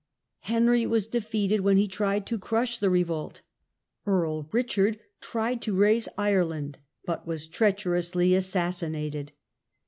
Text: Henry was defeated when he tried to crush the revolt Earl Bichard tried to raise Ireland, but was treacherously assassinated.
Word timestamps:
Henry 0.39 0.87
was 0.87 1.05
defeated 1.05 1.61
when 1.61 1.77
he 1.77 1.87
tried 1.87 2.25
to 2.25 2.39
crush 2.39 2.79
the 2.79 2.89
revolt 2.89 3.43
Earl 4.07 4.41
Bichard 4.41 4.99
tried 5.19 5.61
to 5.61 5.75
raise 5.75 6.07
Ireland, 6.17 6.79
but 7.05 7.27
was 7.27 7.45
treacherously 7.45 8.33
assassinated. 8.33 9.31